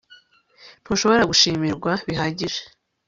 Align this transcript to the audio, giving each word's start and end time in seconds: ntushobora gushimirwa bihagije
ntushobora 0.81 1.23
gushimirwa 1.29 1.91
bihagije 2.07 2.61